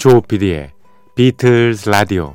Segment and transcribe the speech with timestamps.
[0.00, 0.70] 조피디의
[1.14, 2.34] 비틀즈 라디오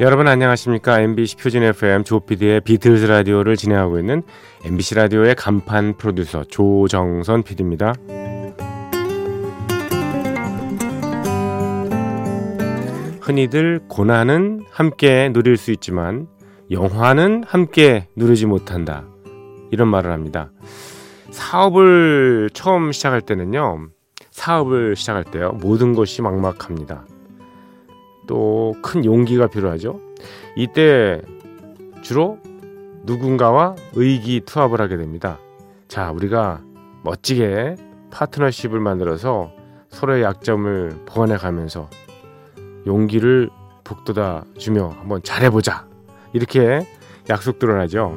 [0.00, 4.22] 여러분 안녕하십니까 MBC 표준 FM 조피디의 비틀즈 라디오를 진행하고 있는
[4.64, 7.94] MBC 라디오의 간판 프로듀서 조정선 PD입니다.
[13.20, 16.28] 흔히들 고난은 함께 누릴 수 있지만
[16.70, 19.04] 영화는 함께 누리지 못한다.
[19.72, 20.52] 이런 말을 합니다.
[21.30, 23.88] 사업을 처음 시작할 때는요.
[24.30, 25.50] 사업을 시작할 때요.
[25.60, 27.04] 모든 것이 막막합니다.
[28.28, 29.98] 또 큰 용기가 필요하죠.
[30.56, 31.20] 이때
[32.02, 32.38] 주로
[33.04, 35.38] 누군가와 의기투합을 하게 됩니다.
[35.88, 36.60] 자, 우리가
[37.02, 37.76] 멋지게
[38.10, 39.50] 파트너십을 만들어서
[39.88, 41.88] 서로의 약점을 보완해 가면서
[42.86, 43.50] 용기를
[43.84, 45.86] 북돋아 주며 한번 잘해보자.
[46.32, 46.86] 이렇게
[47.30, 48.14] 약속들을 하죠.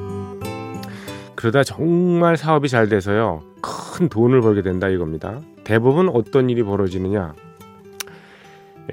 [1.35, 3.41] 그러다 정말 사업이 잘 돼서요.
[3.61, 5.39] 큰 돈을 벌게 된다 이겁니다.
[5.63, 7.33] 대부분 어떤 일이 벌어지느냐?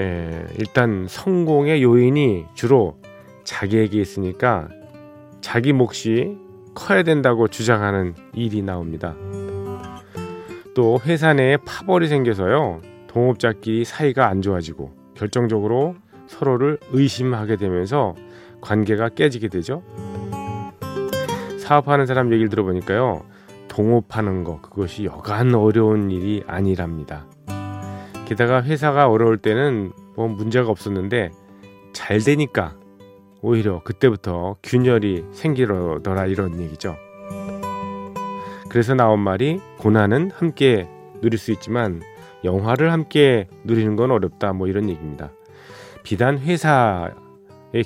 [0.01, 2.99] 예, 일단 성공의 요인이 주로
[3.45, 4.69] 자기에게 있으니까
[5.41, 6.37] 자기 몫이
[6.75, 9.17] 커야 된다고 주장하는 일이 나옵니다.
[10.75, 12.81] 또 회사 내에 파벌이 생겨서요.
[13.09, 15.97] 동업자끼리 사이가 안 좋아지고 결정적으로
[16.29, 18.15] 서로를 의심하게 되면서
[18.61, 19.83] 관계가 깨지게 되죠.
[21.59, 23.25] 사업하는 사람 얘기를 들어보니까요.
[23.69, 27.27] 동업하는 거 그것이 여간 어려운 일이 아니랍니다.
[28.29, 31.31] 게다가 회사가 어려울 때는 뭐 문제가 없었는데
[31.95, 32.77] 잘 되니까
[33.41, 36.95] 오히려 그때부터 균열이 생기더라 이런 얘기죠.
[38.69, 40.87] 그래서 나온 말이 고난은 함께
[41.23, 42.03] 누릴 수 있지만
[42.45, 45.31] 영화를 함께 누리는 건 어렵다 뭐 이런 얘기입니다.
[46.03, 47.15] 비단 회사의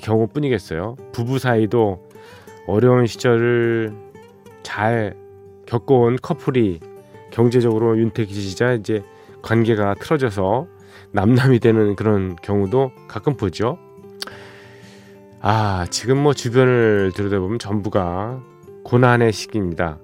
[0.01, 0.97] 경우뿐이겠어요.
[1.13, 2.09] 부부 사이도
[2.67, 3.93] 어려운 시절을
[4.61, 5.15] 잘
[5.67, 6.81] 겪어온 커플이
[7.31, 9.03] 경제적으로 윤택해지자 이제
[9.43, 10.67] 관계가 틀어져서
[11.11, 13.77] 남남이 되는 그런 경우도 가끔 보죠.
[15.39, 18.41] 아, 지금 뭐 주변을 들여다보면 전부가
[18.83, 19.99] 고난의 시기입니다.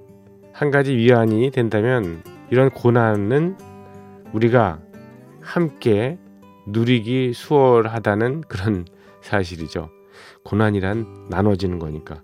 [0.53, 3.55] 한 가지 위안이 된다면 이런 고난은
[4.33, 4.79] 우리가
[5.41, 6.19] 함께
[6.67, 8.85] 누리기 수월하다는 그런
[9.21, 9.89] 사실이죠.
[10.43, 12.21] 고난이란 나눠지는 거니까.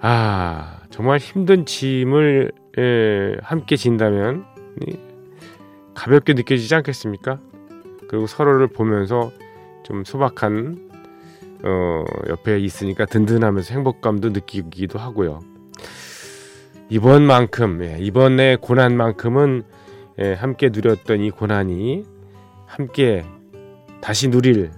[0.00, 4.44] 아, 정말 힘든 짐을 에, 함께 진다면
[5.94, 7.38] 가볍게 느껴지지 않겠습니까?
[8.08, 9.32] 그리고 서로를 보면서
[9.84, 10.90] 좀 소박한
[11.64, 15.40] 어, 옆에 있으니까 든든하면서 행복감도 느끼기도 하고요.
[16.88, 19.62] 이번만큼 예, 이번의 고난만큼은
[20.20, 22.04] 예, 함께 누렸던 이 고난이
[22.66, 23.24] 함께
[24.00, 24.70] 다시 누릴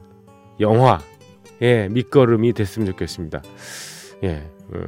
[0.61, 3.43] 영화의 밑거름이 됐으면 좋겠습니다.
[4.23, 4.87] 예, 음,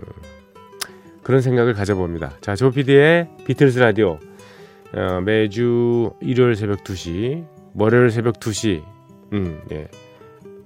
[1.23, 2.35] 그런 생각을 가져봅니다.
[2.41, 4.21] 자, 조피디의 비틀스 라디오
[4.97, 8.83] 어, 매주 일요일 새벽 2시, 월요일 새벽 2시,
[9.35, 9.89] 음, 예.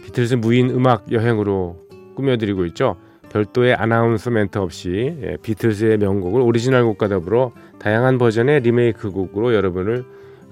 [0.03, 1.77] 비틀스 무인 음악 여행으로
[2.15, 2.97] 꾸며드리고 있죠.
[3.31, 10.05] 별도의 아나운서 멘트 없이 예, 비틀스의 명곡을 오리지널 곡과 더불어 다양한 버전의 리메이크 곡으로 여러분을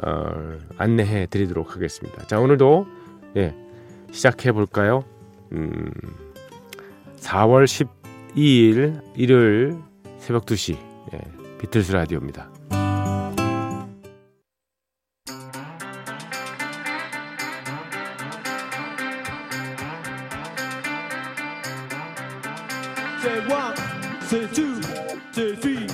[0.05, 2.27] 어, 안내해 드리도록 하겠습니다.
[2.27, 2.87] 자 오늘도
[3.37, 3.55] 예,
[4.13, 5.05] 시작해 볼까요?
[5.53, 5.91] 음,
[7.17, 7.65] 4월
[8.35, 9.77] 12일 일요일
[10.19, 10.77] 새벽 2시
[11.15, 11.21] 예,
[11.59, 12.58] 비틀스 라디오입니다.
[23.21, 23.75] c'est moi,
[24.27, 24.67] c'est tu,
[25.33, 25.87] c'est fille.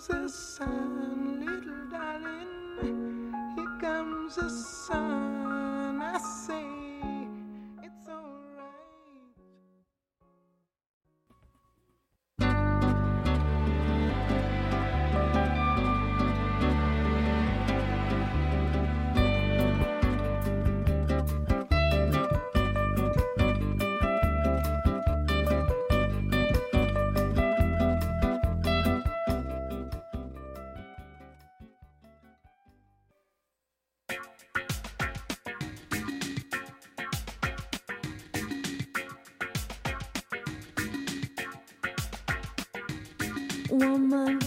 [0.00, 3.09] Susan, little darling.
[43.70, 44.40] Woman,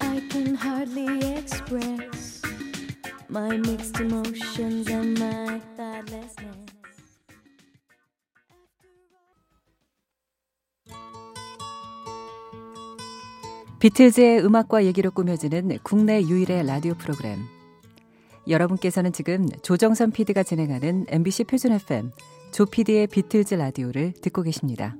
[0.00, 2.40] I can hardly express
[3.28, 6.68] my mixed emotions and my thoughtlessness.
[13.78, 17.38] 비틀즈의 음악과 얘기로 꾸며지는 국내 유일의 라디오 프로그램.
[18.48, 22.10] 여러분께서는 지금 조정선 PD가 진행하는 MBC 표준 FM
[22.52, 24.96] 조 PD의 비틀즈 라디오를 듣고 계십니다.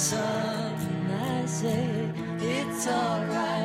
[0.00, 2.10] something I say,
[2.40, 3.59] it's alright.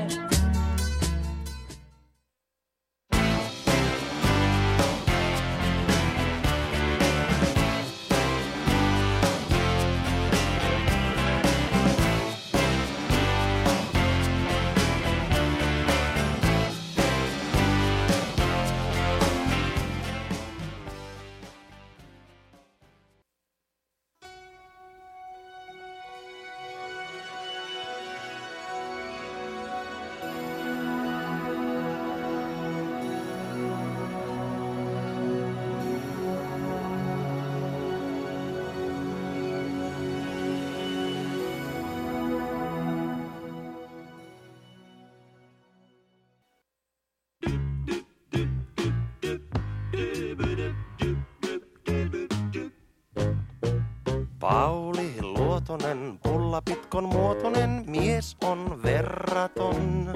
[56.55, 60.13] Muotoinen mies on verraton.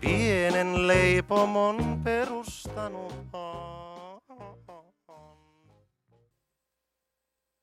[0.00, 3.14] Pienen leipomon perustanut.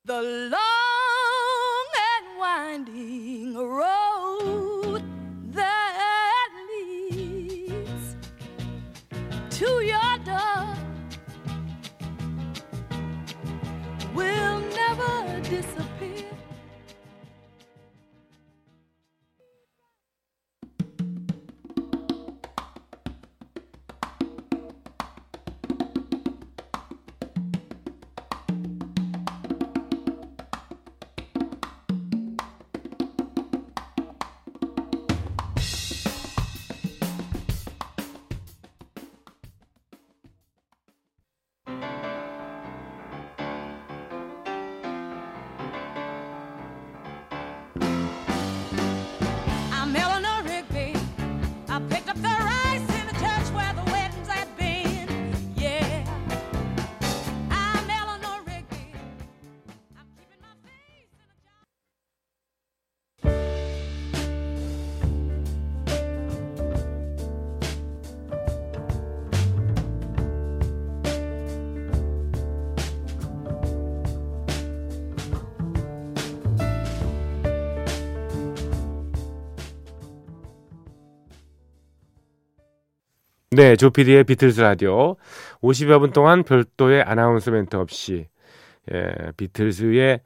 [0.05, 0.21] The
[0.51, 5.03] long and winding road
[5.53, 8.15] that leads
[9.51, 10.75] to your door
[14.15, 15.92] will never disappear.
[83.55, 85.15] 네, 조피디의 비틀즈 라디오
[85.61, 88.25] 50여 분 동안 별도의 아나운서 멘트 없이
[88.91, 90.19] 예, 비틀즈의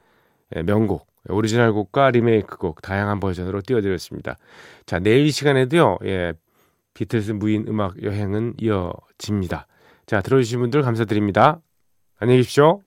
[0.56, 4.38] 예, 명곡, 오리지널 곡과 리메이크 곡 다양한 버전으로 띄워드렸습니다.
[4.86, 5.98] 자, 내일 시간에도요.
[6.06, 6.34] 예,
[6.94, 9.68] 비틀즈 무인 음악 여행은 이어집니다.
[10.06, 11.60] 자, 들어주신 분들 감사드립니다.
[12.20, 12.87] 안녕히 계십시오.